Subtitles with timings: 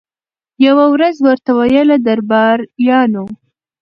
[0.65, 3.25] یوه ورځ ورته ویله درباریانو